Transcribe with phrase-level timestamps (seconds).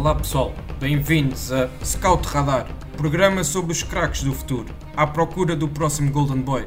[0.00, 5.68] Olá pessoal, bem-vindos a Scout Radar, programa sobre os craques do futuro, à procura do
[5.68, 6.66] próximo Golden Boy.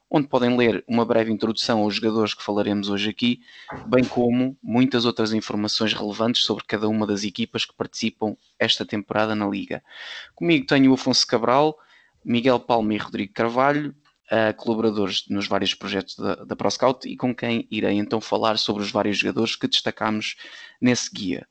[0.09, 3.41] onde podem ler uma breve introdução aos jogadores que falaremos hoje aqui,
[3.85, 9.35] bem como muitas outras informações relevantes sobre cada uma das equipas que participam esta temporada
[9.35, 9.83] na Liga.
[10.33, 11.77] Comigo tenho o Afonso Cabral,
[12.23, 13.93] Miguel Palme e Rodrigo Carvalho,
[14.31, 18.83] uh, colaboradores nos vários projetos da, da ProScout e com quem irei então falar sobre
[18.83, 20.35] os vários jogadores que destacamos
[20.81, 21.47] nesse guia.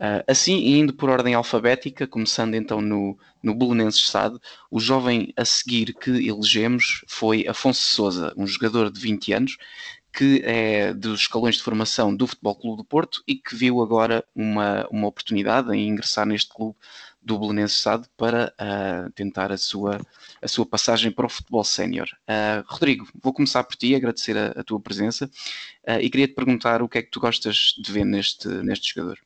[0.00, 4.38] Uh, assim, indo por ordem alfabética, começando então no, no Belenenses SAD,
[4.70, 9.56] o jovem a seguir que elegemos foi Afonso Souza, um jogador de 20 anos,
[10.12, 14.24] que é dos escalões de formação do Futebol Clube do Porto e que viu agora
[14.34, 16.76] uma, uma oportunidade em ingressar neste clube
[17.20, 20.00] do Belenenses SAD para uh, tentar a sua,
[20.40, 22.08] a sua passagem para o futebol sénior.
[22.28, 26.34] Uh, Rodrigo, vou começar por ti, agradecer a, a tua presença uh, e queria te
[26.34, 29.18] perguntar o que é que tu gostas de ver neste, neste jogador.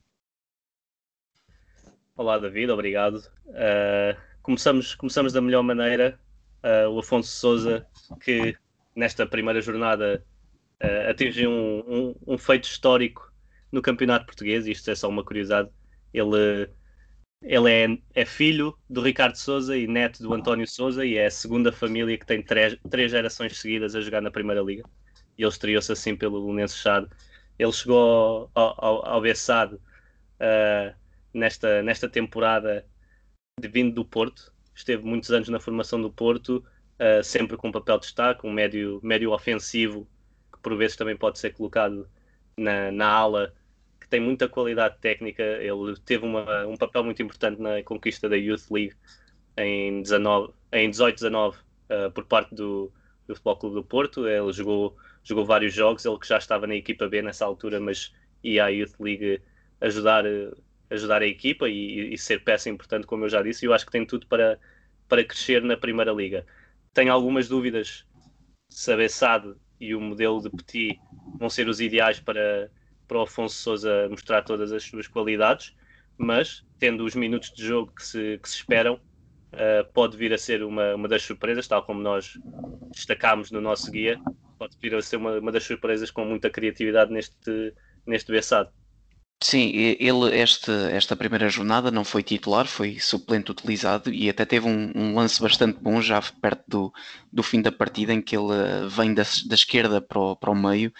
[2.14, 3.16] Olá, David, obrigado.
[3.46, 6.20] Uh, começamos, começamos da melhor maneira.
[6.62, 7.86] Uh, o Afonso Souza,
[8.20, 8.54] que
[8.94, 10.22] nesta primeira jornada
[10.84, 13.32] uh, atingiu um, um, um, feito histórico
[13.72, 15.70] no Campeonato Português, isto é só uma curiosidade.
[16.12, 16.68] Ele,
[17.40, 21.30] ele é, é filho do Ricardo Souza e neto do António Souza, e é a
[21.30, 24.84] segunda família que tem três, três gerações seguidas a jogar na Primeira Liga.
[25.38, 27.08] E ele estreou-se assim pelo Lunense Chade.
[27.58, 29.76] Ele chegou ao, ao, ao Bessade.
[29.76, 31.01] Uh,
[31.32, 32.86] nesta, nesta temporada
[33.60, 34.52] de vindo do Porto.
[34.74, 36.64] Esteve muitos anos na formação do Porto,
[36.98, 40.08] uh, sempre com um papel de destaque, um médio, médio ofensivo,
[40.52, 42.08] que por vezes também pode ser colocado
[42.56, 43.54] na, na ala,
[44.00, 45.42] que tem muita qualidade técnica.
[45.42, 48.94] Ele teve uma, um papel muito importante na conquista da Youth League
[49.56, 52.92] em, 19, em 18-19 uh, por parte do,
[53.26, 54.26] do Futebol Clube do Porto.
[54.26, 58.14] Ele jogou, jogou vários jogos, ele que já estava na equipa B nessa altura, mas
[58.42, 59.42] ia à Youth League
[59.80, 60.56] ajudar uh,
[60.92, 63.86] ajudar a equipa e, e, ser peça importante, como eu já disse, e eu acho
[63.86, 64.58] que tem tudo para,
[65.08, 66.46] para crescer na Primeira Liga.
[66.92, 68.06] Tenho algumas dúvidas
[68.68, 68.96] se a
[69.80, 71.00] e o modelo de Petit
[71.38, 72.70] vão ser os ideais para,
[73.08, 75.74] para o Afonso Souza mostrar todas as suas qualidades,
[76.16, 80.38] mas tendo os minutos de jogo que se, que se esperam, uh, pode vir a
[80.38, 82.38] ser uma, uma das surpresas, tal como nós
[82.92, 84.20] destacámos no nosso guia,
[84.58, 87.74] pode vir a ser uma, uma das surpresas com muita criatividade neste,
[88.06, 88.70] neste Bessade.
[89.42, 94.68] Sim, ele este, esta primeira jornada não foi titular, foi suplente utilizado e até teve
[94.68, 96.92] um, um lance bastante bom já perto do,
[97.32, 100.50] do fim da partida em que ele eh, vem da, da esquerda para o, para
[100.50, 100.92] o meio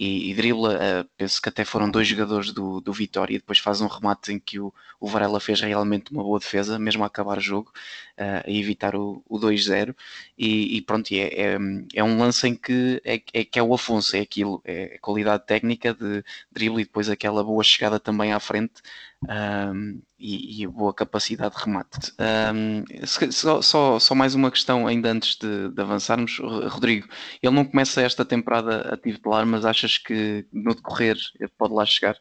[0.00, 3.58] e, e dribla, uh, penso que até foram dois jogadores do, do Vitória e depois
[3.58, 7.06] faz um remate em que o, o Varela fez realmente uma boa defesa, mesmo a
[7.06, 7.70] acabar o jogo,
[8.18, 9.94] uh, a evitar o, o 2-0
[10.38, 11.58] e, e, pronto, é, é,
[11.94, 15.44] é, um lance em que é, é, que é o Afonso, é aquilo, é qualidade
[15.44, 18.80] técnica de drible e depois aquela boa chegada também à frente
[19.28, 22.12] um, e, e, boa capacidade de remate.
[22.54, 22.84] Um,
[23.32, 26.38] só, só, só, mais uma questão ainda antes de, de, avançarmos.
[26.38, 27.08] Rodrigo,
[27.42, 31.16] ele não começa esta temporada a titular, mas achas que no decorrer
[31.58, 32.16] pode lá chegar?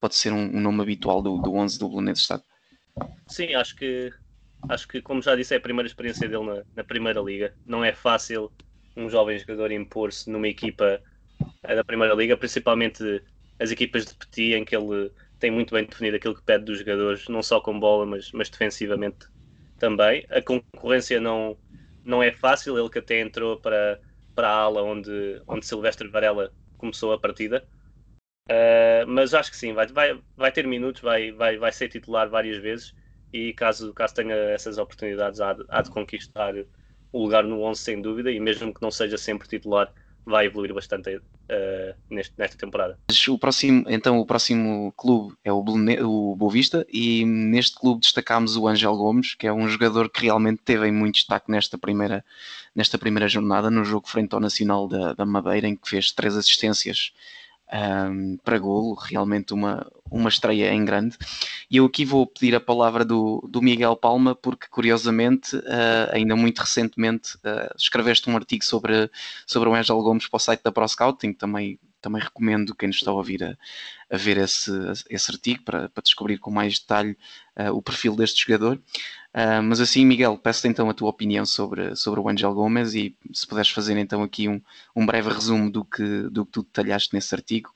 [0.00, 2.42] Pode ser um, um nome habitual do, do 11 do Belenenses Estado?
[3.26, 4.10] Sim, acho que,
[4.68, 7.54] acho que, como já disse, é a primeira experiência dele na, na Primeira Liga.
[7.66, 8.50] Não é fácil
[8.96, 11.00] um jovem jogador impor-se numa equipa
[11.64, 13.22] eh, da Primeira Liga, principalmente
[13.58, 15.10] as equipas de Petit, em que ele
[15.40, 18.48] tem muito bem definido aquilo que pede dos jogadores, não só com bola, mas, mas
[18.50, 19.26] defensivamente
[19.78, 20.24] também.
[20.30, 21.58] A concorrência não,
[22.04, 24.00] não é fácil, ele que até entrou para,
[24.34, 27.66] para a ala onde, onde Silvestre Varela começou a partida.
[28.50, 32.28] Uh, mas acho que sim, vai, vai, vai ter minutos, vai, vai, vai ser titular
[32.28, 32.94] várias vezes
[33.32, 36.54] e caso, caso tenha essas oportunidades, há de, há de conquistar
[37.12, 39.92] o lugar no 11 sem dúvida e mesmo que não seja sempre titular,
[40.30, 41.22] vai evoluir bastante uh,
[42.08, 42.98] neste, nesta temporada.
[43.28, 48.66] O próximo, então, o próximo clube é o, o Boavista e neste clube destacámos o
[48.66, 52.24] Angel Gomes, que é um jogador que realmente teve muito destaque nesta primeira,
[52.74, 56.36] nesta primeira jornada, no jogo frente ao Nacional da, da Madeira, em que fez três
[56.36, 57.12] assistências
[57.72, 61.16] um, para golo, realmente uma, uma estreia em grande.
[61.70, 66.34] E eu aqui vou pedir a palavra do, do Miguel Palma, porque curiosamente, uh, ainda
[66.34, 69.10] muito recentemente, uh, escreveste um artigo sobre,
[69.46, 73.10] sobre o Angel Gomes para o site da ProScouting, também, também recomendo quem nos está
[73.10, 73.56] a ouvir a,
[74.10, 74.72] a ver esse,
[75.08, 77.16] esse artigo para, para descobrir com mais detalhe
[77.56, 78.80] uh, o perfil deste jogador.
[79.32, 83.16] Uh, mas assim, Miguel, peço então a tua opinião sobre, sobre o Angel Gomes e
[83.32, 84.60] se puderes fazer então aqui um,
[84.94, 87.72] um breve resumo do que, do que tu detalhaste nesse artigo.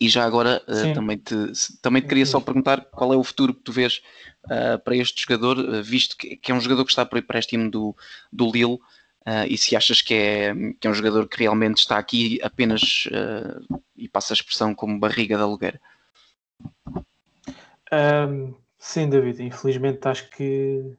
[0.00, 1.34] E já agora uh, também, te,
[1.82, 4.00] também te queria só perguntar qual é o futuro que tu vês
[4.44, 7.94] uh, para este jogador, visto que, que, é um jogador que está por empréstimo do,
[8.32, 8.78] do Lille,
[9.46, 13.06] e se achas que é, que é um jogador que realmente está aqui apenas,
[13.94, 15.78] e passa a expressão, como barriga de aluguer.
[17.92, 20.96] Um Sim, David, infelizmente acho que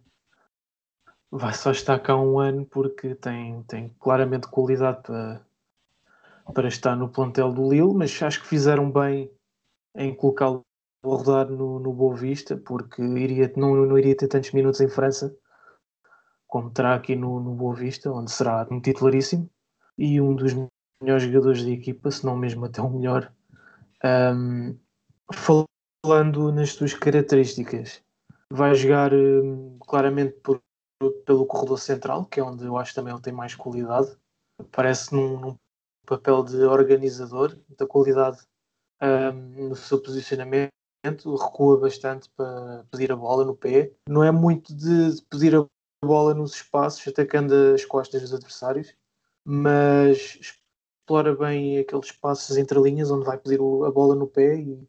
[1.31, 5.45] vai só estar cá um ano porque tem, tem claramente qualidade para,
[6.53, 9.31] para estar no plantel do Lille, mas acho que fizeram bem
[9.95, 10.61] em colocá-lo
[11.03, 14.89] a rodar no, no Boa Vista, porque iria, não, não iria ter tantos minutos em
[14.89, 15.35] França
[16.47, 19.49] como terá aqui no, no Boa Vista, onde será um titularíssimo
[19.97, 20.53] e um dos
[21.01, 23.31] melhores jogadores da equipa, se não mesmo até o melhor.
[24.03, 24.75] Um,
[26.05, 28.01] falando nas suas características,
[28.51, 30.61] vai jogar hum, claramente por,
[31.25, 34.15] pelo corredor central, que é onde eu acho também ele tem mais qualidade.
[34.71, 35.55] Parece num, num
[36.05, 38.39] papel de organizador, da qualidade
[39.01, 40.71] um, no seu posicionamento,
[41.05, 43.93] recua bastante para pedir a bola no pé.
[44.07, 45.65] Não é muito de pedir a
[46.03, 48.93] bola nos espaços, atacando as costas dos adversários,
[49.45, 54.87] mas explora bem aqueles espaços entre linhas onde vai pedir a bola no pé e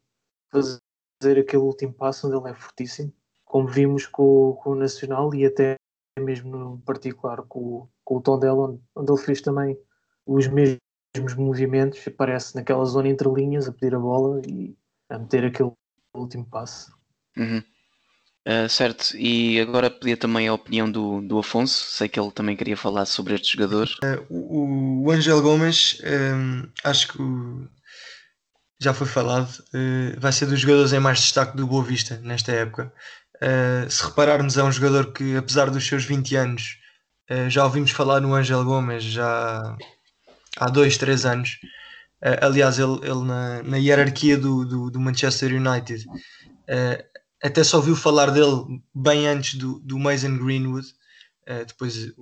[0.50, 0.79] fazer
[1.20, 3.12] fazer aquele último passo onde ele é fortíssimo,
[3.44, 5.76] como vimos com, com o Nacional e até
[6.18, 9.78] mesmo no particular com, com o Tondela, onde, onde ele fez também
[10.26, 14.76] os mesmos movimentos, aparece naquela zona entre linhas a pedir a bola e
[15.08, 15.72] a meter aquele
[16.14, 16.92] último passo.
[17.36, 17.62] Uhum.
[18.48, 22.56] Uh, certo, e agora pedia também a opinião do, do Afonso, sei que ele também
[22.56, 23.88] queria falar sobre este jogador.
[24.02, 27.18] Uh, o, o Angel Gomes, um, acho que
[28.80, 32.50] já foi falado, uh, vai ser dos jogadores em mais destaque do Boa Vista nesta
[32.50, 32.90] época.
[33.36, 36.78] Uh, se repararmos, é um jogador que, apesar dos seus 20 anos,
[37.30, 39.76] uh, já ouvimos falar no Angel Gomes já
[40.56, 41.58] há 2, 3 anos.
[42.40, 46.06] aliás, ele, ele na, na, hierarquia do, do, do Manchester United
[47.42, 50.86] até só ouviu falar dele bem antes do, do Mason Greenwood.
[51.66, 52.12] depois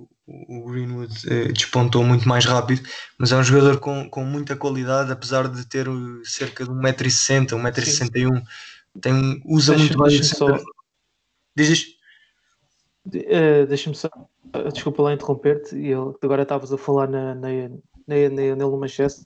[0.47, 2.81] o Greenwood eh, despontou muito mais rápido,
[3.17, 5.87] mas é um jogador com, com muita qualidade, apesar de ter
[6.23, 8.43] cerca de 1,60m, 1,61m,
[9.01, 10.23] tem, usa deixa, muito bem.
[10.23, 10.47] Só...
[11.55, 11.99] Diz isto?
[13.07, 14.09] Uh, Deixa-me só,
[14.71, 15.75] desculpa lá interromper-te,
[16.21, 17.49] agora estavas a falar na, na,
[18.07, 19.25] na, na, no Manchester,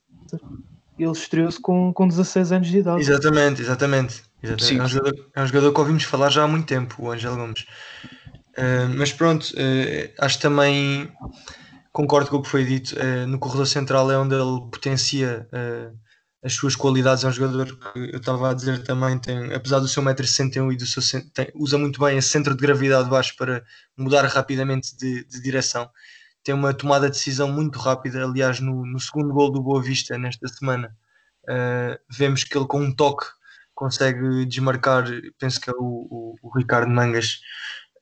[0.97, 3.01] ele estreou-se com, com 16 anos de idade.
[3.01, 4.23] Exatamente, exatamente.
[4.41, 4.79] exatamente.
[4.79, 7.35] É, um jogador, é um jogador que ouvimos falar já há muito tempo, o Angelo
[7.35, 7.65] Gomes.
[8.57, 11.11] Uh, mas pronto, uh, acho também
[11.91, 12.95] concordo com o que foi dito.
[12.95, 15.47] Uh, no corredor central é onde ele potencia
[16.43, 17.23] as suas qualidades.
[17.23, 20.77] É um jogador que eu estava a dizer também, tem, apesar do seu 1,61m e
[20.77, 21.01] do seu
[21.33, 23.63] tem, usa muito bem esse centro de gravidade baixo para
[23.97, 25.89] mudar rapidamente de, de, direção.
[26.43, 28.23] Tem uma tomada de decisão muito rápida.
[28.23, 30.95] Aliás, no, no segundo gol do Boa Vista nesta semana,
[32.09, 33.25] vemos que ele com um toque
[33.73, 35.05] consegue desmarcar,
[35.39, 37.39] penso que é o, o, o Ricardo Mangas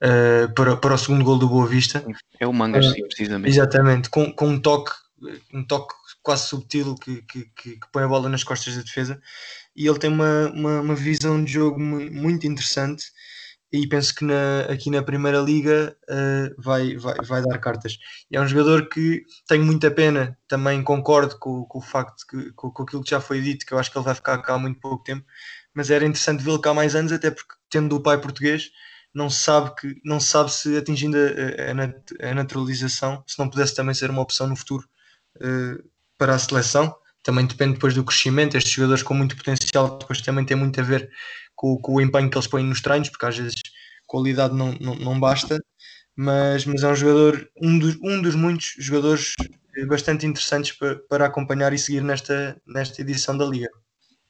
[0.02, 2.04] uh, para, para o segundo gol do Boa Vista.
[2.40, 3.50] É o Mangas, uh, sim, precisamente.
[3.50, 4.92] Exatamente, com, com um toque,
[5.54, 5.94] um toque
[6.24, 9.22] quase subtil que, que, que, que, põe a bola nas costas da defesa.
[9.76, 13.06] E ele tem uma, uma, uma visão de jogo muito interessante
[13.72, 17.98] e penso que na, aqui na Primeira Liga uh, vai, vai, vai dar cartas.
[18.30, 22.52] E é um jogador que tenho muita pena, também concordo com, com o facto, que,
[22.52, 24.56] com, com aquilo que já foi dito, que eu acho que ele vai ficar cá
[24.56, 25.26] há muito pouco tempo,
[25.74, 28.72] mas era interessante vê-lo cá mais anos, até porque tendo o pai português,
[29.14, 34.10] não sabe, que, não sabe se atingindo a, a, naturalização, se não pudesse também ser
[34.10, 34.88] uma opção no futuro
[35.38, 35.84] uh,
[36.18, 36.96] para a seleção.
[37.24, 38.58] Também depende depois do crescimento.
[38.58, 41.10] Estes jogadores com muito potencial depois também tem muito a ver
[41.56, 43.56] com, com o empenho que eles põem nos treinos, porque às vezes
[44.08, 45.60] qualidade não, não, não basta.
[46.16, 49.34] Mas, mas é um jogador, um dos, um dos muitos jogadores
[49.88, 53.70] bastante interessantes para, para acompanhar e seguir nesta, nesta edição da Liga.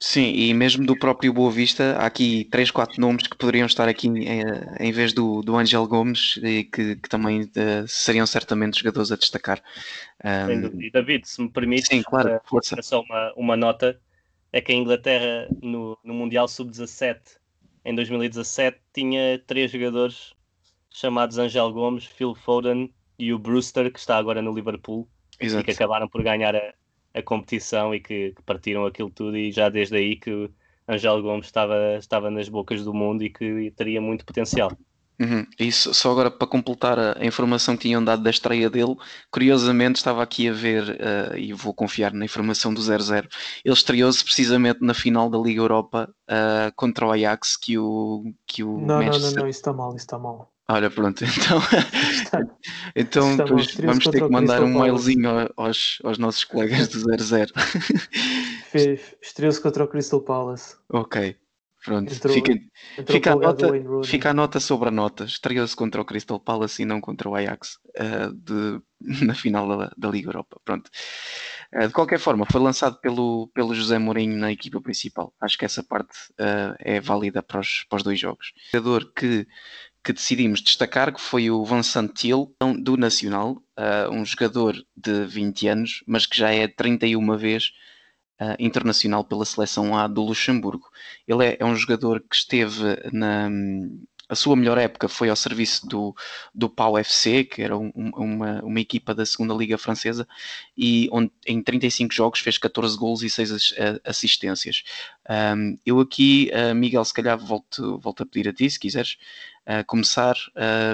[0.04, 3.88] Sim, e mesmo do próprio Boa Vista, há aqui três, quatro nomes que poderiam estar
[3.88, 8.26] aqui em, eh, em vez do, do Angel Gomes e que, que também uh, seriam
[8.26, 9.62] certamente jogadores a destacar.
[10.26, 14.02] Um, e David, se me permite, sim, claro, uh, só uma, uma nota,
[14.52, 17.20] é que a Inglaterra no, no Mundial Sub-17
[17.86, 20.34] em 2017 tinha três jogadores
[20.90, 25.08] chamados Angel Gomes, Phil Foden e o Brewster, que está agora no Liverpool,
[25.40, 25.62] Exato.
[25.62, 26.74] e que acabaram por ganhar a,
[27.14, 30.50] a competição e que, que, partiram aquilo tudo e já desde aí que
[30.88, 34.72] Angelo Gomes estava, estava nas bocas do mundo e que teria muito potencial.
[35.22, 35.46] Uhum.
[35.60, 38.96] Isso, só agora para completar a, a, informação que tinham dado da estreia dele,
[39.30, 43.28] curiosamente estava aqui a ver, uh, e vou confiar na informação do 00,
[43.64, 48.64] ele estreou-se precisamente na final da Liga Europa uh, contra o Ajax, que o, que
[48.64, 49.22] o não, Manchester...
[49.22, 50.51] não, não, não, isso está mal, isso está mal.
[50.72, 51.60] Olha, pronto, então,
[52.96, 57.52] então vamos ter que mandar um mailzinho aos, aos nossos colegas do 00.
[59.22, 60.78] Estreou-se contra o Crystal Palace.
[60.90, 61.36] Ok,
[61.84, 63.68] Pronto, entrou, fica, entrou fica, a nota,
[64.06, 65.24] fica a nota sobre a nota.
[65.24, 68.80] Estreou-se contra o Crystal Palace e não contra o Ajax uh, de,
[69.26, 70.62] na final da, da, Liga Europa.
[70.64, 70.92] Pronto.
[71.74, 75.34] Uh, de qualquer forma, foi lançado pelo, pelo José Mourinho na equipa principal.
[75.42, 78.54] Acho que essa parte uh, é válida para os, para os dois jogos.
[78.74, 79.48] O jogador que,
[80.04, 83.62] que decidimos destacar que foi o Vincent Thiel, do Nacional,
[84.12, 87.72] um jogador de 20 anos, mas que já é 31 vezes
[88.42, 90.90] uh, internacional pela seleção A do Luxemburgo.
[91.28, 93.50] Ele é, é um jogador que esteve na.
[94.28, 96.16] A sua melhor época foi ao serviço do,
[96.56, 100.26] do Pau FC, que era um, uma, uma equipa da segunda Liga Francesa,
[100.78, 103.74] e onde em 35 jogos fez 14 gols e 6
[104.06, 104.84] assistências.
[105.30, 109.18] Um, eu aqui, uh, Miguel, se calhar volto, volto a pedir a ti, se quiseres,
[109.88, 110.36] começar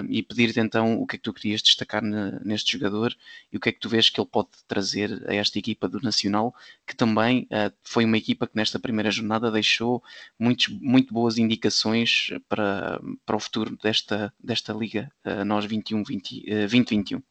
[0.09, 3.15] e pedir-te então o que é que tu querias destacar ne, neste jogador
[3.51, 6.01] e o que é que tu vês que ele pode trazer a esta equipa do
[6.01, 6.53] Nacional,
[6.86, 7.47] que também
[7.83, 10.03] foi uma equipa que nesta primeira jornada deixou
[10.38, 15.12] muitos, muito boas indicações para, para o futuro desta, desta Liga,
[15.45, 17.21] nós 21, 20, 2021.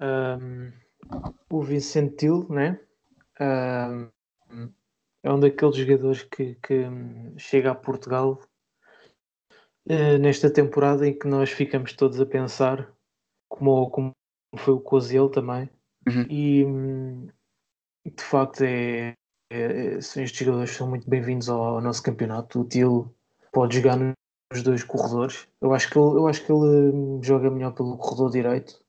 [0.00, 0.72] Um,
[1.48, 2.80] o Vicentil, né?
[3.40, 4.10] Um,
[5.22, 6.86] é um daqueles jogadores que, que
[7.36, 8.40] chega a Portugal
[9.86, 12.90] nesta temporada em que nós ficamos todos a pensar,
[13.48, 14.12] como, como
[14.56, 15.68] foi o Coziel também,
[16.06, 16.26] uhum.
[16.30, 17.28] e hum,
[18.04, 19.14] de facto é,
[19.50, 22.60] é, estes jogadores são muito bem-vindos ao, ao, nosso campeonato.
[22.60, 23.14] O Tilo
[23.52, 25.46] pode jogar nos dois corredores.
[25.60, 28.82] Eu acho que ele, eu acho que ele hum, joga melhor pelo corredor direito.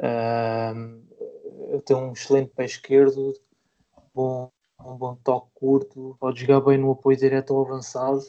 [0.00, 3.34] Uh, tem um excelente pé esquerdo,
[4.14, 8.20] bom, um bom toque curto, pode jogar bem no apoio direto ao avançado.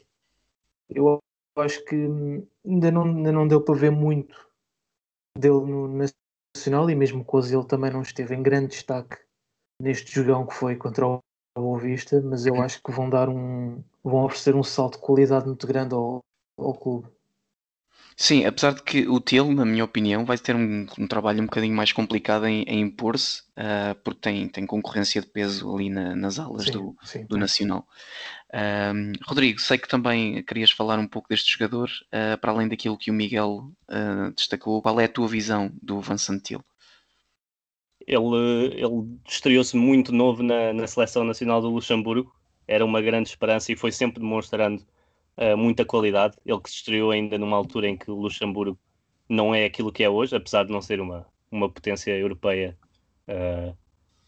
[0.90, 1.20] Eu
[1.58, 1.96] acho que
[2.66, 4.48] ainda não, ainda não deu para ver muito
[5.38, 5.88] dele no
[6.56, 9.18] Nacional e mesmo com ele também não esteve em grande destaque
[9.82, 11.22] neste jogão que foi contra o
[11.56, 15.46] Boa Vista, mas eu acho que vão dar um vão oferecer um salto de qualidade
[15.46, 16.24] muito grande ao,
[16.58, 17.08] ao clube.
[18.16, 21.46] Sim, apesar de que o Tele, na minha opinião, vai ter um, um trabalho um
[21.46, 26.14] bocadinho mais complicado em, em impor-se, uh, porque tem, tem concorrência de peso ali na,
[26.18, 27.26] nas alas sim, do, sim.
[27.26, 27.88] do Nacional.
[28.52, 32.98] Um, Rodrigo, sei que também querias falar um pouco deste jogador, uh, para além daquilo
[32.98, 34.82] que o Miguel uh, destacou.
[34.82, 36.64] Qual é a tua visão do Vincent Tele?
[38.08, 42.34] Ele, ele estreou-se muito novo na, na seleção nacional do Luxemburgo,
[42.68, 44.84] era uma grande esperança e foi sempre demonstrando
[45.38, 46.36] uh, muita qualidade.
[46.44, 48.80] Ele que se estreou ainda numa altura em que o Luxemburgo
[49.28, 52.76] não é aquilo que é hoje, apesar de não ser uma, uma potência europeia.
[53.28, 53.78] Uh,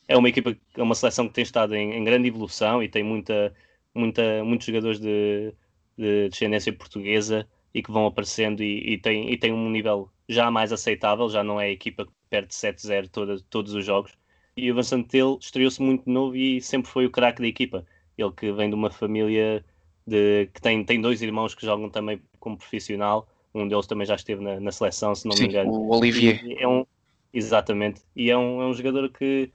[0.08, 3.02] é uma equipa, é uma seleção que tem estado em, em grande evolução e tem
[3.02, 3.54] muita,
[3.94, 5.54] muita, muitos jogadores de,
[5.98, 10.50] de descendência portuguesa e que vão aparecendo e, e, tem, e tem um nível já
[10.52, 14.14] mais aceitável, já não é a equipa que perde 7-0 todos os jogos.
[14.56, 17.86] E o Vincent Tell estreou-se muito novo e sempre foi o craque da equipa.
[18.18, 19.64] Ele que vem de uma família
[20.06, 23.28] de, que tem, tem dois irmãos que jogam também como profissional.
[23.54, 25.72] Um deles também já esteve na, na seleção, se não Sim, me engano.
[25.72, 26.42] O Olivier.
[26.58, 26.86] é um,
[27.34, 28.02] exatamente.
[28.16, 29.52] E é um, é um jogador que,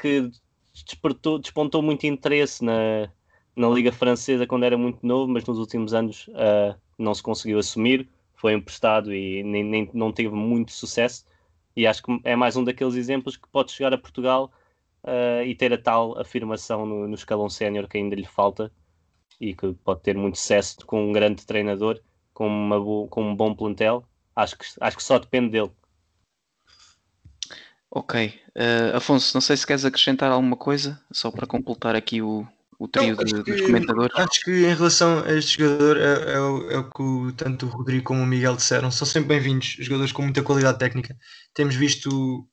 [0.00, 0.30] que
[0.72, 3.10] despertou, despontou muito interesse na,
[3.56, 7.58] na Liga Francesa quando era muito novo, mas nos últimos anos uh, não se conseguiu
[7.58, 8.08] assumir.
[8.34, 11.24] Foi emprestado e nem, nem, não teve muito sucesso.
[11.74, 14.52] E acho que é mais um daqueles exemplos que pode chegar a Portugal
[15.02, 18.70] uh, e ter a tal afirmação no, no escalão sénior que ainda lhe falta
[19.40, 22.00] e que pode ter muito sucesso com um grande treinador,
[22.34, 24.04] com, uma com um bom plantel.
[24.34, 25.70] Acho que, acho que só depende dele.
[27.90, 28.38] Ok.
[28.54, 32.46] Uh, Afonso, não sei se queres acrescentar alguma coisa, só para completar aqui o,
[32.78, 34.16] o trio de, dos comentadores.
[34.16, 37.68] Acho que em relação a este jogador, é, é, o, é o que tanto o
[37.68, 41.16] Rodrigo como o Miguel disseram, são sempre bem-vindos, jogadores com muita qualidade técnica.
[41.54, 42.08] Temos visto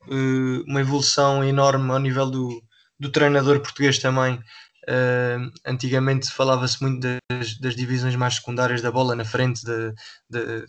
[0.08, 2.62] uh, uma evolução enorme ao nível do,
[3.00, 4.40] do treinador português também,
[4.84, 9.94] Uh, antigamente falava-se muito das, das, divisões mais secundárias da bola na frente, de,
[10.30, 10.66] de,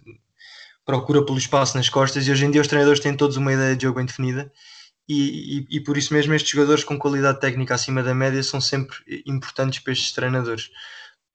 [0.85, 3.75] procura pelo espaço nas costas, e hoje em dia os treinadores têm todos uma ideia
[3.75, 4.53] de jogo bem definida,
[5.09, 8.61] e, e, e, por isso mesmo estes jogadores com qualidade técnica acima da média são
[8.61, 8.97] sempre
[9.27, 10.71] importantes para estes treinadores.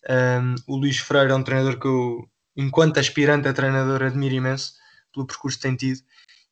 [0.10, 4.74] Um, o Luís Freire é um treinador que eu, enquanto aspirante a treinador, admiro imenso
[5.14, 6.00] pelo percurso que tem tido,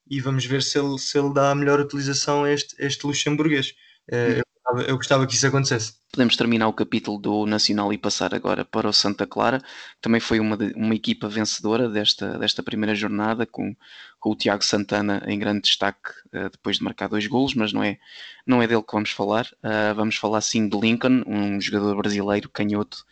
[0.10, 3.06] e vamos ver se ele, se ele dá a melhor utilização a este, a este
[3.06, 3.74] luxemburguês.
[4.10, 5.94] Uh, gostava, eu gostava que isso acontecesse.
[6.12, 9.62] Podemos terminar o capítulo do Nacional e passar agora para o Santa Clara,
[10.02, 13.76] também foi uma, uma equipa vencedora desta, desta primeira jornada, com,
[14.20, 17.84] com o Tiago Santana em grande destaque uh, depois de marcar dois golos, mas não
[17.84, 17.98] é,
[18.46, 19.46] não é dele que vamos falar.
[19.64, 23.06] Uh, vamos falar sim de Lincoln, um jogador brasileiro canhoto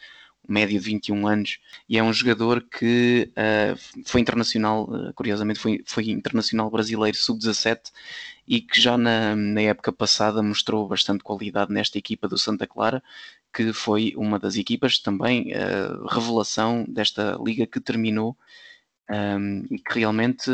[0.47, 5.83] médio de 21 anos, e é um jogador que uh, foi internacional, uh, curiosamente, foi,
[5.85, 7.91] foi internacional brasileiro sub-17
[8.47, 13.01] e que já na, na, época passada mostrou bastante qualidade nesta equipa do Santa Clara,
[13.53, 18.37] que foi uma das equipas também uh, revelação desta liga que terminou.
[19.07, 20.49] Um, e que realmente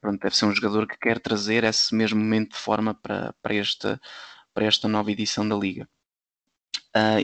[0.00, 3.52] pronto, deve ser um jogador que quer trazer esse mesmo momento de forma para, para,
[3.56, 4.00] esta,
[4.54, 5.88] para esta nova edição da Liga.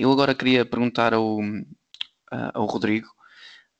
[0.00, 1.38] eu agora queria perguntar ao,
[2.32, 3.08] uh, ao Rodrigo.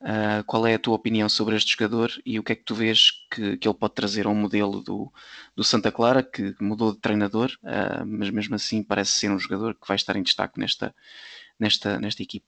[0.00, 2.74] Uh, qual é a tua opinião sobre este jogador e o que é que tu
[2.74, 5.12] vês que, que ele pode trazer ao modelo do,
[5.54, 9.74] do Santa Clara, que mudou de treinador, uh, mas mesmo assim parece ser um jogador
[9.74, 10.92] que vai estar em destaque nesta,
[11.58, 12.46] nesta, nesta equipe?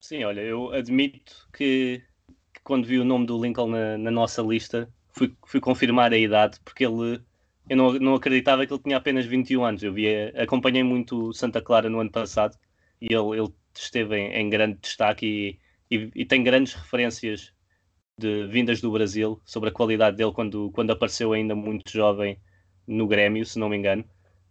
[0.00, 2.02] Sim, olha, eu admito que,
[2.52, 6.18] que quando vi o nome do Lincoln na, na, nossa lista, fui, fui confirmar a
[6.18, 7.22] idade, porque ele
[7.68, 9.82] eu não, não acreditava que ele tinha apenas 21 anos.
[9.82, 12.56] Eu via, acompanhei muito o Santa Clara no ano passado
[13.00, 15.58] e ele, ele esteve em, em grande destaque
[15.90, 17.52] e, e, e, tem grandes referências
[18.18, 22.38] de vindas do Brasil sobre a qualidade dele quando, quando apareceu ainda muito jovem
[22.86, 24.04] no Grêmio, se não me engano.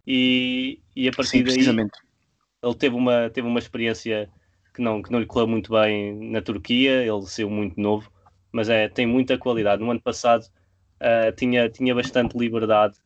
[0.06, 1.90] E, e a partir Sim, daí
[2.64, 4.30] ele teve uma, teve uma experiência
[4.74, 8.12] que não, que não lhe correu muito bem na Turquia, ele saiu muito novo,
[8.52, 9.82] mas é, tem muita qualidade.
[9.82, 12.98] No ano passado uh, tinha, tinha bastante liberdade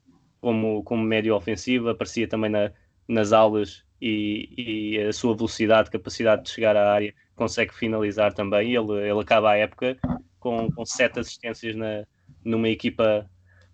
[0.41, 2.71] como, como médio ofensivo, aparecia também na,
[3.07, 8.75] nas aulas e, e, a sua velocidade, capacidade de chegar à área, consegue finalizar também.
[8.75, 9.97] Ele, ele acaba a época
[10.39, 12.05] com, com sete assistências na,
[12.43, 13.29] numa equipa,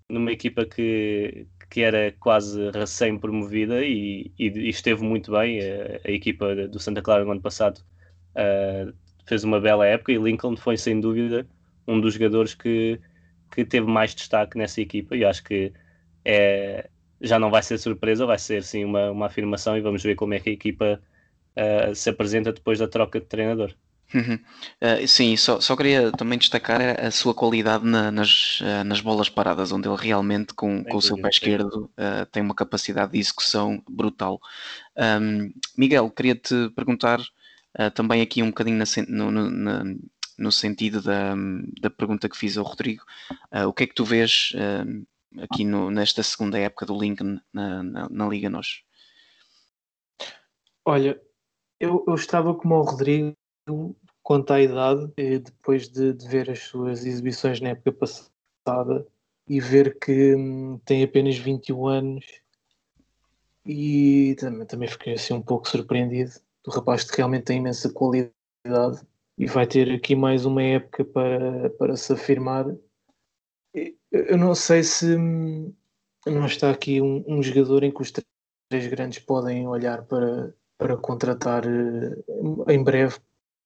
[0.09, 5.59] numa equipa que, que era quase recém-promovida e, e, e, esteve muito bem.
[5.59, 7.79] A, a, equipa do Santa Clara no ano passado
[8.35, 8.93] uh,
[9.27, 11.47] fez uma bela época e Lincoln foi sem dúvida
[11.87, 12.99] um dos jogadores que,
[13.53, 15.71] que teve mais destaque nessa equipa e acho que
[16.23, 16.89] é,
[17.21, 20.33] já não vai ser surpresa, vai ser sim uma, uma afirmação e vamos ver como
[20.33, 21.01] é que a equipa
[21.55, 23.73] uh, se apresenta depois da troca de treinador.
[24.13, 24.35] Uhum.
[24.81, 29.29] Uh, sim, só, só queria também destacar a sua qualidade na, nas, uh, nas bolas
[29.29, 33.19] paradas, onde ele realmente, com, com o seu pé esquerdo, uh, tem uma capacidade de
[33.19, 34.39] execução brutal.
[34.95, 37.19] Um, Miguel, queria-te perguntar
[37.93, 39.99] também aqui um bocadinho na, no, no,
[40.37, 41.35] no, sentido da,
[41.81, 43.03] da pergunta que fiz ao Rodrigo,
[43.67, 44.53] o que é que tu vês
[45.39, 48.83] aqui no, nesta segunda época do Lincoln na, na, na Liga Nós?
[50.85, 51.19] Olha,
[51.79, 53.35] eu, eu estava como o Rodrigo
[54.21, 59.05] quanto à idade, depois de, de, ver as suas exibições na época passada
[59.47, 62.25] e ver que hum, tem apenas 21 anos
[63.65, 66.31] e também, também fiquei assim um pouco surpreendido
[66.63, 68.33] do rapaz realmente tem imensa qualidade
[69.37, 72.65] e vai ter aqui mais uma época para, para se afirmar
[74.11, 75.17] eu não sei se
[76.25, 80.97] não está aqui um, um jogador em que os três grandes podem olhar para, para
[80.97, 83.17] contratar uh, em breve,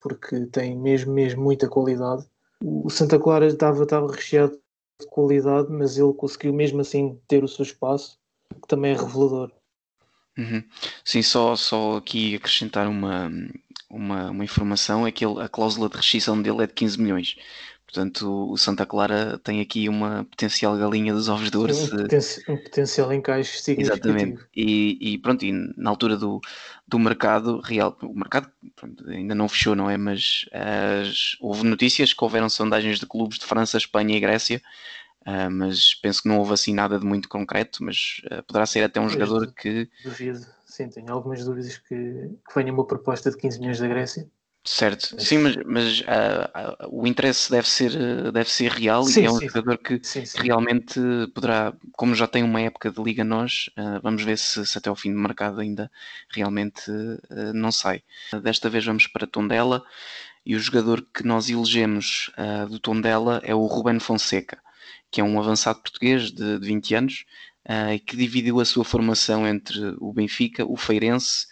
[0.02, 2.26] porque tem mesmo, mesmo muita qualidade.
[2.62, 4.60] O Santa Clara estava, estava recheado
[5.00, 8.18] de qualidade, mas ele conseguiu mesmo assim ter o seu espaço,
[8.62, 9.52] que também é revelador.
[10.38, 10.64] Uhum.
[11.04, 13.32] Sim, só, só aqui acrescentar uma,
[13.90, 17.36] uma, uma informação, é que ele, a cláusula de rescisão dele é de 15 milhões.
[17.92, 21.74] Portanto, o Santa Clara tem aqui uma potencial galinha dos ovos de ouro.
[21.74, 24.16] Um, um potencial encaixe significativo.
[24.16, 24.48] Exatamente.
[24.56, 26.40] E, e, pronto, e na altura do,
[26.88, 29.98] do mercado real, o mercado pronto, ainda não fechou, não é?
[29.98, 34.62] Mas as, houve notícias que houveram sondagens de clubes de França, Espanha e Grécia,
[35.22, 38.84] uh, mas penso que não houve assim nada de muito concreto, mas uh, poderá ser
[38.84, 39.90] até um jogador que...
[40.04, 44.30] Duvido, sim, tenho algumas dúvidas que, que venha uma proposta de 15 milhões da Grécia.
[44.72, 49.26] Certo, sim, mas, mas uh, uh, o interesse deve ser, deve ser real sim, e
[49.26, 49.48] é um sim.
[49.48, 51.02] jogador que, sim, realmente
[51.34, 54.88] poderá, como já tem uma época de Liga Nós, uh, vamos ver se, se, até
[54.88, 55.92] ao fim do mercado ainda
[56.30, 56.84] realmente
[57.56, 58.04] não sai.
[58.44, 59.84] Desta vez vamos para Tondela
[60.46, 62.30] e o jogador que nós elegemos
[62.70, 64.60] do Tondela é o Ruben Fonseca,
[65.10, 67.26] que é um avançado português de, de 20 anos
[68.06, 71.48] que dividiu a sua formação entre o Benfica, o Feirense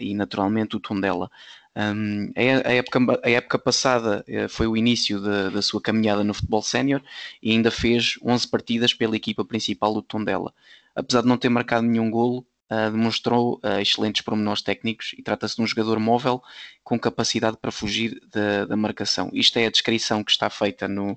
[0.00, 1.30] e naturalmente o Tondela.
[1.78, 6.34] Um, a, época, a época passada uh, foi o início da, da sua caminhada no
[6.34, 7.00] futebol sénior
[7.40, 10.52] e ainda fez 11 partidas pela equipa principal do Tondela.
[10.92, 15.54] Apesar de não ter marcado nenhum golo, uh, demonstrou uh, excelentes pormenores técnicos e trata-se
[15.54, 16.42] de um jogador móvel
[16.82, 19.30] com capacidade para fugir da, da, marcação.
[19.32, 21.16] Isto é a descrição que está feita no,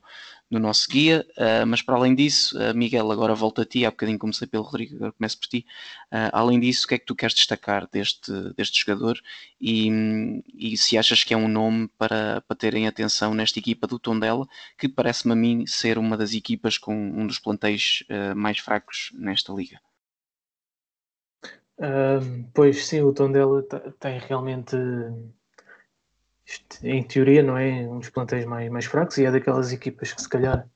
[0.52, 1.26] no nosso guia.
[1.38, 3.86] Uh, mas para além disso, uh, Miguel, agora volta a ti.
[3.86, 5.66] Há bocadinho comecei pelo Rodrigo, agora começo por ti.
[6.12, 9.18] Uh, além disso, o que é que tu queres destacar deste, deste jogador
[9.60, 13.98] e, e se achas que é um nome para, para terem atenção nesta equipa do
[13.98, 14.46] Tondela,
[14.78, 18.04] que parece-me a mim ser uma das equipas com um dos plantéis
[18.36, 19.80] mais fracos nesta liga?
[22.54, 23.64] pois sim, o Tondela
[24.00, 24.76] tem realmente
[26.84, 27.88] em teoria, não é?
[27.88, 30.68] Um dos plantéis mais, mais fracos e é daquelas equipas que se calhar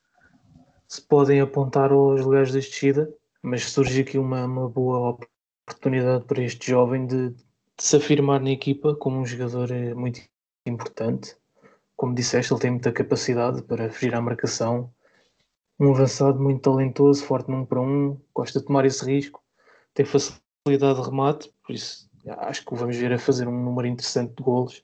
[0.87, 3.11] se podem apontar aos lugares de descida,
[3.41, 5.17] mas surge aqui uma, uma boa
[5.67, 7.43] oportunidade para este jovem de, de,
[7.77, 10.21] se afirmar na equipa como um jogador eh, muito
[10.65, 11.35] importante.
[11.95, 14.91] Como disseste, ele tem muita capacidade para fugir à marcação.
[15.79, 19.43] Um avançado muito talentoso, forte num para um, gosta de tomar esse risco,
[19.93, 22.09] tem facilidade de remate, por isso
[22.39, 24.83] acho que o vamos ver a fazer um número interessante de golos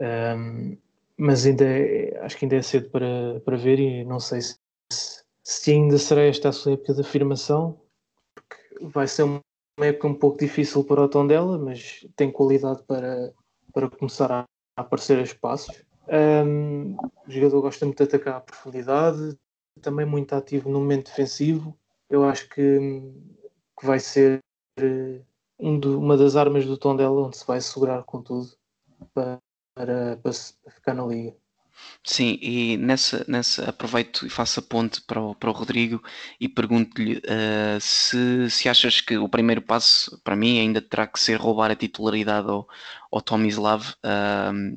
[0.00, 0.76] um,
[1.16, 4.56] mas ainda é, acho que ainda é cedo para, para ver e não sei se,
[5.42, 7.80] se ainda será esta a sua época de afirmação,
[8.34, 9.42] porque vai ser uma
[9.80, 13.32] época um pouco difícil para o tom dela, mas tem qualidade para,
[13.72, 14.44] para começar a,
[14.76, 15.82] aparecer a espaços.
[16.08, 16.94] Um,
[17.26, 19.36] o jogador gosta muito de atacar a profundidade,
[19.82, 21.76] também muito ativo no momento defensivo.
[22.08, 23.12] Eu acho que,
[23.78, 24.40] que vai ser
[24.78, 25.20] eh,
[25.58, 28.48] um do, uma das armas do tom dela onde se vai segurar com tudo
[29.12, 29.38] para,
[29.78, 30.32] para, para,
[30.72, 31.34] ficar na liga.
[32.02, 36.02] Sim, e nessa, nessa aproveito e faço a ponte para o, para o Rodrigo
[36.40, 41.20] e pergunto-lhe uh, se, se achas que o primeiro passo para mim ainda terá que
[41.20, 42.66] ser roubar a titularidade ao,
[43.12, 43.94] ao Tomislav.
[44.04, 44.76] Uh,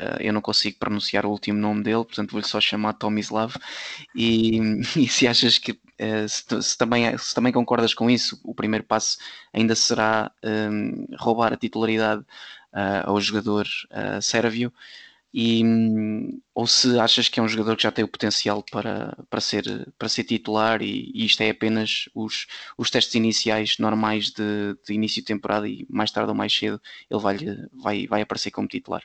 [0.00, 3.54] uh, eu não consigo pronunciar o último nome dele, portanto vou-lhe só chamar Tomislav.
[4.14, 4.58] E,
[4.96, 5.78] e se achas que
[6.28, 9.18] se, se, também, se também concordas com isso, o primeiro passo
[9.52, 12.22] ainda será um, roubar a titularidade
[12.72, 14.72] uh, ao jogador uh, sérvio
[15.32, 15.62] e,
[16.54, 19.92] ou se achas que é um jogador que já tem o potencial para, para, ser,
[19.98, 22.46] para ser titular e, e isto é apenas os,
[22.78, 26.80] os testes iniciais normais de, de, início de temporada e mais tarde ou mais cedo
[27.10, 27.36] ele vai,
[27.72, 29.02] vai, vai aparecer como titular.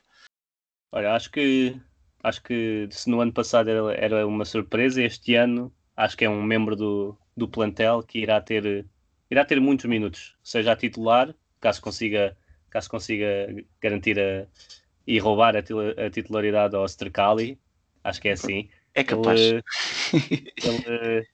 [0.92, 1.76] Olha, acho que
[2.24, 6.30] acho que se no ano passado era, era uma surpresa, este ano acho que é
[6.30, 8.86] um membro do, do plantel que irá ter,
[9.30, 12.38] irá ter muitos minutos, seja a titular, caso consiga
[12.70, 13.48] caso consiga
[13.80, 14.48] garantir a,
[15.06, 17.60] e roubar a, titularidade ao Sterkali,
[18.04, 18.70] acho que é assim.
[18.96, 19.40] É capaz.
[19.40, 19.64] Ele,
[20.64, 21.28] ele,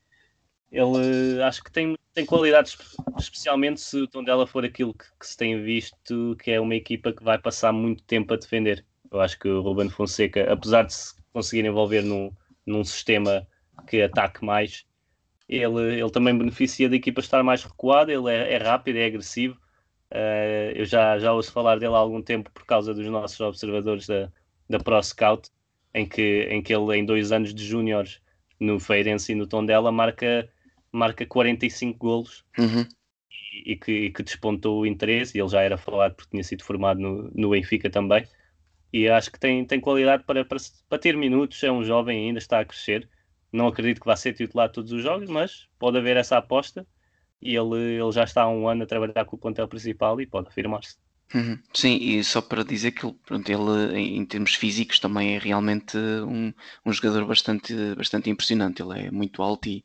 [0.72, 2.78] ele acho que tem, tem qualidades,
[3.17, 7.13] especialmente se o Tondela for aquilo que, que, se tem visto, que é uma equipa
[7.13, 8.86] que vai passar muito tempo a defender.
[9.12, 12.32] Eu acho que o Ruben Fonseca, apesar de se conseguir envolver num,
[12.65, 13.48] num sistema
[13.88, 14.86] que ataque mais,
[15.48, 19.60] ele, ele também beneficia da equipa estar mais recuada, ele é, é rápido, é agressivo,
[20.12, 24.08] Uh, eu já, já ouço falar dele há algum tempo por causa dos nossos observadores
[24.08, 24.32] da,
[24.68, 25.50] da Pro Scout,
[25.94, 28.20] em que, em que ele, em dois anos de júniores
[28.60, 30.50] no Feirense e no Tondela, marca,
[30.92, 32.86] marca 45 golos uhum.
[33.54, 35.38] e, e, que, e que despontou o interesse.
[35.38, 38.28] E ele já era falado porque tinha sido formado no, no Benfica também.
[38.92, 40.58] E acho que tem, tem qualidade para, para,
[40.89, 41.63] para ter minutos.
[41.63, 43.08] É um jovem ainda, está a crescer.
[43.52, 46.86] Não acredito que vá ser titular todos os jogos, mas pode haver essa aposta
[47.42, 50.28] e ele, ele já está há um ano a trabalhar com o plantel principal e
[50.28, 50.98] pode afirmar-se.
[51.34, 51.60] Uhum.
[51.74, 56.52] Sim, e só para dizer que pronto, ele, em termos físicos, também é realmente um,
[56.84, 58.82] um jogador bastante, bastante impressionante.
[58.82, 59.84] Ele é muito alto e,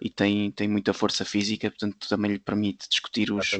[0.00, 3.50] e tem, tem muita força física, portanto, também lhe permite discutir os,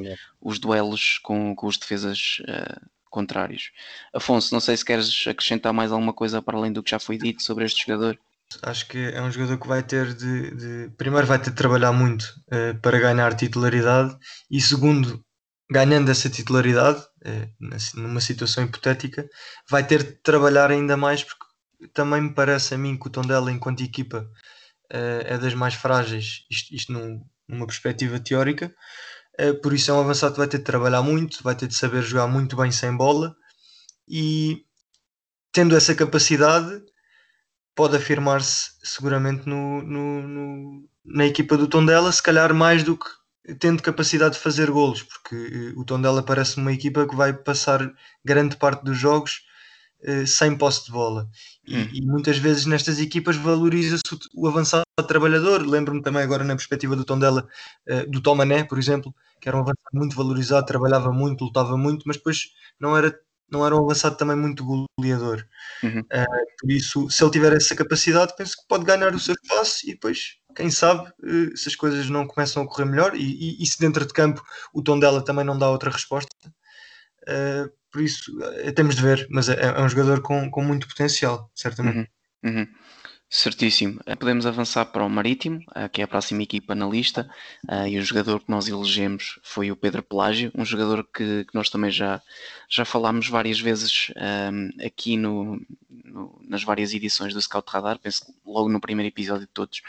[0.41, 3.71] os duelos com, com os defesas uh, contrários.
[4.11, 7.19] Afonso, não sei se queres acrescentar mais alguma coisa para além do que já foi
[7.19, 8.17] dito sobre este jogador.
[8.63, 11.91] Acho que é um jogador que vai ter de, de primeiro vai ter de trabalhar
[11.91, 14.17] muito uh, para ganhar titularidade
[14.49, 15.21] e segundo,
[15.69, 19.27] ganhando essa titularidade, uh, numa situação hipotética,
[19.69, 21.45] vai ter de trabalhar ainda mais porque
[21.93, 24.19] também me parece a mim que o Tondela enquanto equipa
[24.93, 28.73] uh, é das mais frágeis, isto, isto num, numa perspectiva teórica,
[29.61, 32.01] por isso é um avançado que vai ter de trabalhar muito, vai ter de saber
[32.01, 33.35] jogar muito bem sem bola
[34.07, 34.63] e
[35.51, 36.81] tendo essa capacidade
[37.77, 43.05] pode afirmar-se seguramente no, no, no, na equipa do Tondela, se calhar mais do que
[43.59, 47.93] tendo capacidade de fazer golos, porque uh, o Tondela parece uma equipa que vai passar
[48.25, 49.43] grande parte dos jogos
[50.01, 51.29] uh, sem posse de bola.
[51.65, 51.89] E, hum.
[51.93, 55.65] e, muitas vezes nestas equipas valoriza-se o, o, avançado trabalhador.
[55.65, 57.47] Lembro-me também agora na perspectiva do Tondela,
[57.87, 62.03] uh, do Tomané, por exemplo, que era um avançado muito valorizado, trabalhava muito, lutava muito,
[62.05, 63.17] mas depois não era
[63.51, 64.63] não era um avançado também muito
[64.97, 65.45] goleador.
[65.83, 65.99] Uhum.
[65.99, 69.79] Uh, por isso, se ele tiver essa capacidade, penso que pode ganhar o seu espaço
[69.85, 73.63] e depois, quem sabe, uh, se as coisas não começam a correr melhor e, e,
[73.63, 76.29] e, se dentro de campo o tom dela também não dá outra resposta.
[77.23, 78.31] Uh, por isso,
[78.75, 82.09] temos de ver, mas é, é, um jogador com, com muito potencial, certamente.
[82.43, 82.51] Uhum.
[82.51, 82.67] Uhum.
[83.29, 83.99] Certíssimo.
[84.05, 87.29] Eh, podemos avançar para o Marítimo, eh, que é a próxima equipa na lista,
[87.69, 91.53] eh, e o jogador que nós elegemos foi o Pedro Pelágio, um jogador que, que
[91.53, 92.21] nós também já,
[92.69, 95.59] já falámos várias vezes um, ehm, aqui no,
[95.89, 99.81] no, nas várias edições do Scout Radar, penso logo no primeiro episódio de todos,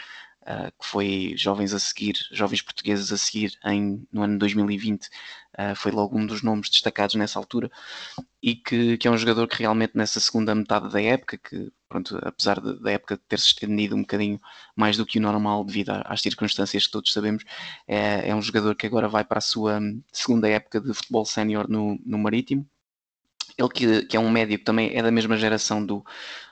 [0.43, 5.75] uh, que foi Jovens a Seguir, Jovens Portugueses a Seguir, em, no ano 2020, uh,
[5.75, 7.69] foi logo um dos nomes destacados nessa altura,
[8.41, 12.17] e que, que é um jogador que realmente nessa segunda metade da época, que pronto,
[12.21, 14.39] apesar de, da época ter se estendido um bocadinho
[14.75, 17.43] mais do que o normal devido às circunstâncias que todos sabemos,
[17.87, 19.79] é, é um jogador que agora vai para a sua
[20.11, 22.65] segunda época de futebol sénior no, no Marítimo.
[23.57, 26.05] Ele que, que, é um médio que também é da mesma geração do,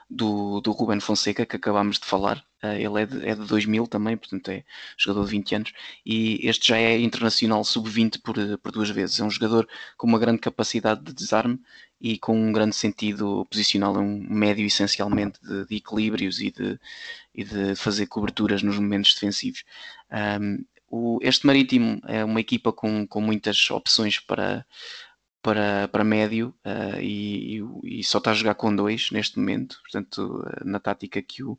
[0.09, 2.43] do, do Ruben Fonseca, que acabámos de falar.
[2.63, 4.63] Uh, ele é de, é de 2000 também, portanto é
[4.97, 5.73] jogador de 20 anos.
[6.05, 9.19] E este já é internacional sub-20 por, por duas vezes.
[9.19, 9.67] É um jogador
[9.97, 11.59] com uma grande capacidade de desarme
[11.99, 16.79] e com um grande sentido posicional, é um médio essencialmente de, de equilíbrios e de,
[17.33, 19.63] e de fazer coberturas nos momentos defensivos.
[20.39, 24.65] Um, o, este Marítimo é uma equipa com, com muitas opções para,
[25.47, 30.45] para, para médio uh, e, e, só está a jogar com dois neste momento, portanto,
[30.65, 31.57] na tática que o,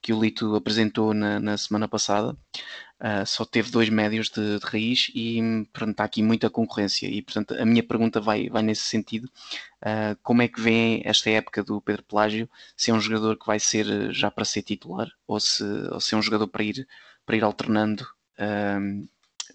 [0.00, 4.64] que o Lito apresentou na, na semana passada, uh, só teve dois médios de, de
[4.64, 7.08] raiz e portanto, está aqui muita concorrência.
[7.08, 11.28] E portanto, a minha pergunta vai, vai nesse sentido: uh, como é que vem esta
[11.28, 12.48] época do Pedro Pelágio?
[12.76, 16.14] Se é um jogador que vai ser já para ser titular ou se, ou se
[16.14, 16.86] é um jogador para ir,
[17.26, 18.06] para ir alternando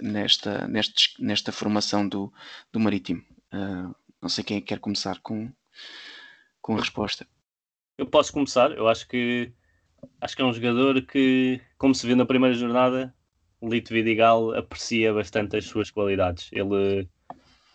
[0.02, 2.34] nesta, nesta, nesta formação do,
[2.74, 3.24] do Marítimo?
[3.52, 5.52] Não sei quem é que quer começar com,
[6.62, 7.28] com a resposta.
[7.98, 9.52] Eu posso começar, eu acho que
[10.22, 13.14] acho que é um jogador que, como se viu na primeira jornada,
[13.62, 16.50] Lito Vidigal aprecia bastante as suas qualidades.
[16.52, 17.08] Ele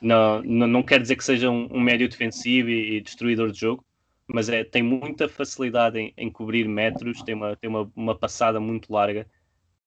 [0.01, 3.61] não, não, não quer dizer que seja um, um médio defensivo e, e, destruidor de
[3.61, 3.85] jogo,
[4.27, 8.59] mas é, tem muita facilidade em, em cobrir metros, tem uma, tem uma, uma passada
[8.59, 9.27] muito larga,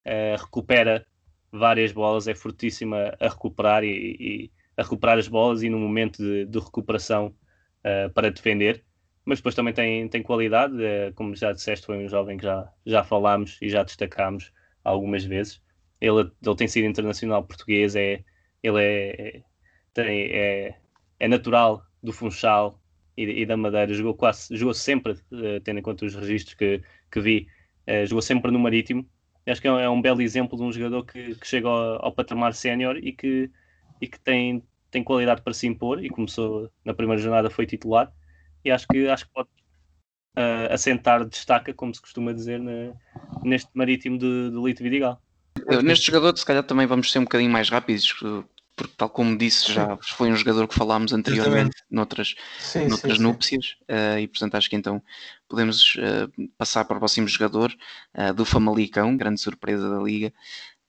[0.05, 1.05] uh, recupera
[1.51, 6.45] várias bolas, é fortíssima a recuperar e, a recuperar as bolas e no momento de,
[6.45, 7.35] de recuperação
[7.83, 8.85] uh, para defender
[9.27, 12.71] mas depois também tem, tem qualidade, é, como já disseste, foi um jovem que já,
[12.85, 14.53] já falámos e já destacámos
[14.85, 15.61] algumas vezes.
[15.99, 18.23] Ele, ele tem sido internacional português, é,
[18.63, 19.41] ele é,
[19.93, 20.75] tem, é,
[21.19, 22.81] é natural do Funchal
[23.17, 26.81] e, e, da Madeira, jogou, quase, jogou sempre, uh, tendo em conta os registros que,
[27.11, 27.47] que vi,
[27.85, 29.05] uh, jogou sempre no Marítimo.
[29.45, 32.05] Acho que é um, é um belo exemplo de um jogador que, que chega ao,
[32.05, 33.51] ao patamar sénior e que,
[34.01, 38.11] e que tem, tem qualidade para se impor e começou na primeira jornada, foi titular
[38.63, 39.49] e acho que, acho que pode
[40.37, 42.93] uh, assentar destaca, como se costuma dizer, na,
[43.43, 45.21] neste marítimo de, de Lito Vidigal.
[45.83, 48.13] Neste jogador, se calhar também vamos ser um bocadinho mais rápidos,
[48.77, 53.23] porque tal como disse, já foi um jogador que falámos anteriormente noutras, sim, noutras sim,
[53.23, 55.01] núpcias, uh, e portanto acho que então
[55.49, 57.75] podemos uh, passar para o próximo jogador
[58.13, 60.31] uh, do Famalicão, grande surpresa da liga,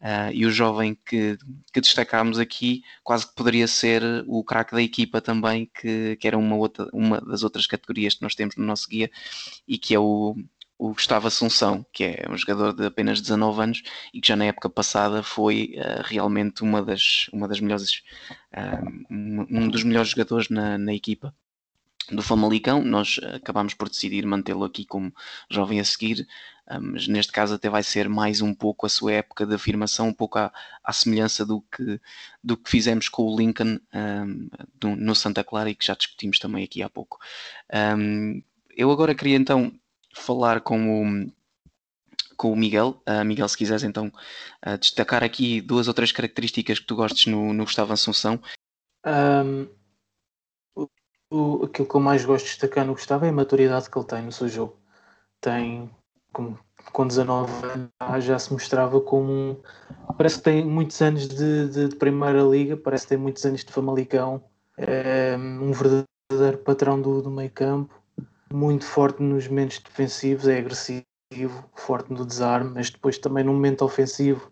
[0.00, 1.36] Uh, e o jovem que,
[1.72, 6.38] que destacámos aqui quase que poderia ser o craque da equipa também, que, que era
[6.38, 9.10] uma, outra, uma das outras categorias que nós temos no nosso guia
[9.66, 10.36] e que é o,
[10.78, 13.82] o Gustavo Assunção, que é um jogador de apenas 19 anos
[14.14, 18.02] e que já na época passada foi uh, realmente uma das, uma das melhores,
[18.56, 21.34] uh, um dos melhores jogadores na, na equipa
[22.10, 22.82] do Famalicão.
[22.82, 25.12] Nós acabámos por decidir mantê-lo aqui como
[25.50, 26.26] jovem a seguir,
[26.80, 30.12] mas neste caso até vai ser mais um pouco a sua época de afirmação, um
[30.12, 30.52] pouco à,
[30.84, 32.00] à semelhança do que,
[32.42, 36.38] do que fizemos com o Lincoln um, do, no Santa Clara e que já discutimos
[36.38, 37.18] também aqui há pouco.
[37.72, 38.42] Um,
[38.76, 39.72] eu agora queria então
[40.14, 41.32] falar com o,
[42.36, 43.02] com o Miguel.
[43.08, 44.12] Uh, Miguel, se quiseres então
[44.66, 48.40] uh, destacar aqui duas ou três características que tu gostes no, no Gustavo Assunção.
[49.06, 49.66] Um,
[51.30, 54.06] o, aquilo que eu mais gosto de destacar no Gustavo é a maturidade que ele
[54.06, 54.76] tem no seu jogo.
[55.40, 55.90] Tem
[56.32, 56.56] com,
[56.92, 59.56] com 19 anos já se mostrava como um,
[60.16, 63.64] parece que tem muitos anos de, de, de, Primeira Liga, parece que tem muitos anos
[63.64, 64.42] de Famalicão,
[64.76, 67.94] é um verdadeiro patrão do, do meio campo,
[68.52, 71.04] muito forte nos momentos defensivos, é agressivo,
[71.74, 74.50] forte no desarme, mas depois também no momento ofensivo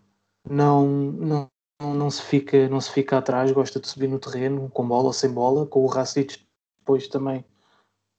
[0.49, 1.49] não, não,
[1.81, 5.13] não, se fica, não se fica atrás, gosta de subir no terreno, com bola ou
[5.13, 6.46] sem bola, com o Racic
[6.87, 7.43] depois também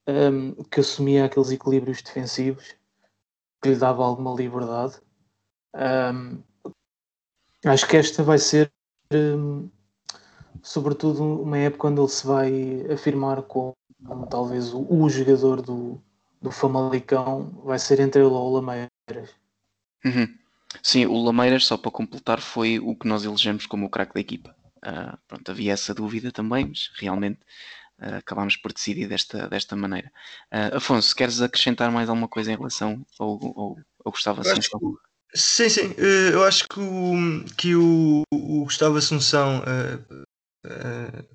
[0.07, 2.74] um, que assumia aqueles equilíbrios defensivos
[3.62, 5.00] que lhe dava alguma liberdade.
[5.74, 6.42] Um,
[7.64, 8.70] acho que esta vai ser,
[9.12, 9.70] um,
[10.62, 13.72] sobretudo, uma época onde ele se vai afirmar como,
[14.07, 16.00] como talvez o, o, jogador do,
[16.42, 19.35] do Famalicão, vai ser entre ele ou o Lameiras.
[20.04, 20.38] Uhum.
[20.83, 24.20] Sim, o Lameiras, só para completar, foi o que nós elegemos como o craque da
[24.20, 24.54] equipa.
[24.78, 27.40] Uh, pronto, havia essa dúvida também, mas realmente
[27.99, 30.11] acabámos por decidir desta, desta maneira.
[30.53, 34.81] Uh, Afonso, queres acrescentar mais alguma coisa em relação ao, ao, ao Gustavo Assunção?
[35.35, 35.95] Sim, sim,
[36.33, 39.63] eu acho que o, que o, o Gustavo Assunção,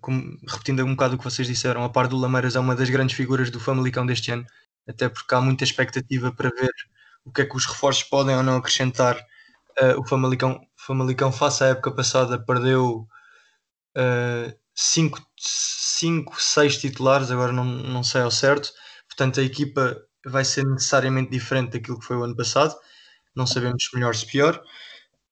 [0.02, 2.89] como, repetindo um bocado o que vocês disseram, a par do Lameiras é uma das
[2.89, 4.47] grandes figuras do Famalicão deste ano,
[4.88, 6.71] até porque há muita expectativa para ver
[7.23, 9.23] o que é que os reforços podem ou não acrescentar.
[9.95, 13.08] o Famalicão, Famalicão face à época passada, perdeu
[14.76, 18.71] 5, 6 titulares, agora não, não sei ao certo.
[19.08, 22.75] Portanto, a equipa vai ser necessariamente diferente daquilo que foi o ano passado.
[23.36, 24.62] Não sabemos se melhor se pior.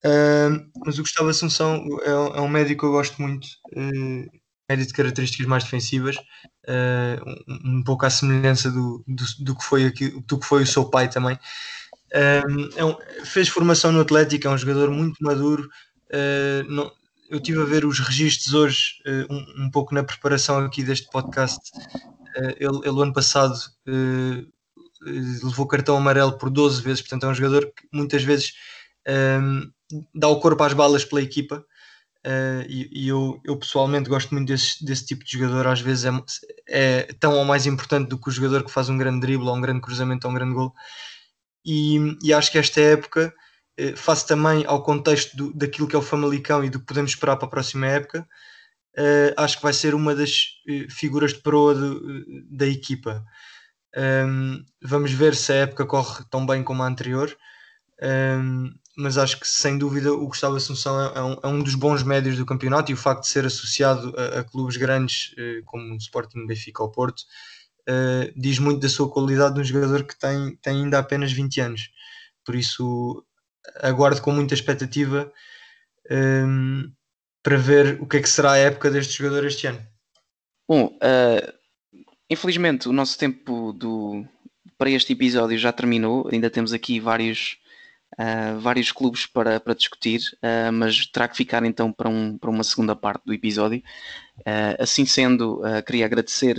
[0.04, 4.88] Uh, mas o Gustavo Assunção é, é, um médico que eu gosto muito, uh, médio
[4.88, 9.86] de características mais defensivas, uh, um, um, pouco à semelhança do, do, do, que foi
[9.86, 11.38] aqui, do que foi o seu pai também.
[12.14, 15.70] É um, fez formação no Atlético, é um jogador muito maduro.
[16.68, 16.92] Não,
[17.32, 21.10] eu estive a ver os registros hoje, uh, um, um, pouco na preparação aqui deste
[21.10, 21.72] podcast.
[22.36, 23.56] Uh, ele, ele, ano passado,
[23.88, 24.46] uh,
[25.02, 28.54] levou cartão amarelo por 12 vezes, portanto, é um jogador que muitas vezes
[29.08, 29.72] ehm,
[30.14, 31.66] dá o corpo às balas pela equipa.
[32.68, 35.68] e, e eu, eu, pessoalmente gosto muito desse, desse tipo de jogador.
[35.68, 36.12] Às vezes é,
[36.68, 39.56] é, tão ou mais importante do que o jogador que faz um grande drible, ou
[39.56, 40.74] um grande cruzamento, ou um grande gol.
[41.66, 43.41] E, e acho que esta época eh,
[43.96, 47.38] face também ao contexto do, daquilo que é o Famalicão e do que podemos esperar
[47.38, 48.28] para a próxima época,
[48.98, 53.24] uh, acho que vai ser uma das uh, figuras de proa de, da equipa.
[53.96, 57.36] Um, ehm, vamos ver se a época corre tão bem como a anterior,
[58.02, 61.64] um, ehm, mas acho que sem dúvida o Gustavo Assunção é, é, um, é, um,
[61.64, 65.34] dos bons médios do campeonato e o facto de ser associado a, a clubes grandes
[65.34, 67.24] uh, como o Sporting, Benfica ou Porto
[68.38, 71.90] diz muito da sua qualidade de um jogador que tem, tem ainda apenas 20 anos.
[72.46, 73.26] Por isso
[73.82, 75.32] aguardo com muita expectativa
[76.10, 76.92] um,
[77.44, 79.82] para ver o que é que será a época deste jogador este ano.
[80.68, 81.54] Bom, uh,
[82.30, 84.26] infelizmente o nosso tempo do,
[84.78, 87.58] para este episódio já terminou, ainda temos aqui vários,
[88.14, 92.50] uh, vários clubes para, para discutir, uh, mas terá que ficar então para, um, para
[92.50, 93.82] uma segunda parte do episódio.
[94.80, 96.58] assim sendo, queria agradecer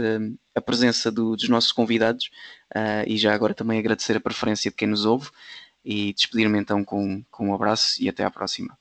[0.54, 2.30] a presença do, dos nossos convidados
[3.06, 5.30] e já agora também agradecer a preferência de quem nos ouve
[5.84, 8.76] e despedir-me então com, com um abraço e até à próxima.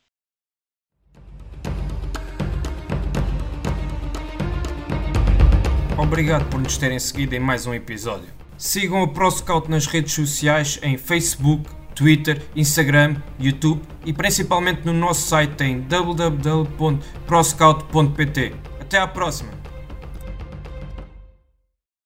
[5.97, 8.29] Obrigado por nos terem seguido em mais um episódio.
[8.57, 15.27] Sigam a ProScout nas redes sociais em Facebook, Twitter, Instagram, YouTube e principalmente no nosso
[15.27, 18.55] site em www.proscout.pt.
[18.79, 19.60] Até à próxima!